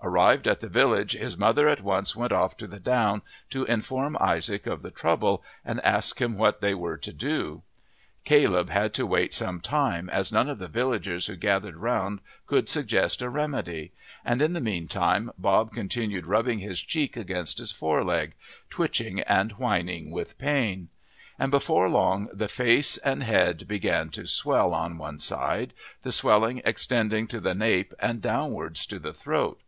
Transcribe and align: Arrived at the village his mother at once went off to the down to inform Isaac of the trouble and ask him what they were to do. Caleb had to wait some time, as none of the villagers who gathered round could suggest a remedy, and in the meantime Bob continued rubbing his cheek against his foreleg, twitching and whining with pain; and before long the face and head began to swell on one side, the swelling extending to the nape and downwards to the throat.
Arrived 0.00 0.46
at 0.46 0.60
the 0.60 0.68
village 0.68 1.12
his 1.12 1.36
mother 1.36 1.68
at 1.68 1.82
once 1.82 2.14
went 2.14 2.32
off 2.32 2.56
to 2.56 2.68
the 2.68 2.78
down 2.78 3.20
to 3.50 3.64
inform 3.64 4.16
Isaac 4.20 4.66
of 4.66 4.82
the 4.82 4.92
trouble 4.92 5.42
and 5.64 5.84
ask 5.84 6.20
him 6.20 6.38
what 6.38 6.60
they 6.60 6.72
were 6.72 6.96
to 6.96 7.12
do. 7.12 7.62
Caleb 8.24 8.70
had 8.70 8.94
to 8.94 9.04
wait 9.06 9.34
some 9.34 9.60
time, 9.60 10.08
as 10.08 10.32
none 10.32 10.48
of 10.48 10.60
the 10.60 10.68
villagers 10.68 11.26
who 11.26 11.34
gathered 11.34 11.76
round 11.76 12.20
could 12.46 12.68
suggest 12.68 13.20
a 13.20 13.28
remedy, 13.28 13.92
and 14.24 14.40
in 14.40 14.52
the 14.52 14.60
meantime 14.60 15.32
Bob 15.36 15.72
continued 15.72 16.26
rubbing 16.26 16.60
his 16.60 16.80
cheek 16.80 17.16
against 17.16 17.58
his 17.58 17.72
foreleg, 17.72 18.34
twitching 18.70 19.20
and 19.22 19.52
whining 19.52 20.12
with 20.12 20.38
pain; 20.38 20.88
and 21.40 21.50
before 21.50 21.88
long 21.90 22.30
the 22.32 22.48
face 22.48 22.98
and 22.98 23.24
head 23.24 23.66
began 23.68 24.10
to 24.10 24.26
swell 24.26 24.72
on 24.72 24.96
one 24.96 25.18
side, 25.18 25.74
the 26.02 26.12
swelling 26.12 26.62
extending 26.64 27.26
to 27.26 27.40
the 27.40 27.54
nape 27.54 27.92
and 27.98 28.22
downwards 28.22 28.86
to 28.86 29.00
the 29.00 29.12
throat. 29.12 29.60